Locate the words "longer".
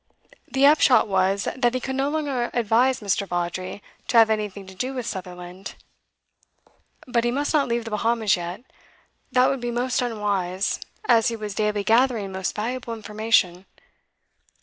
2.09-2.49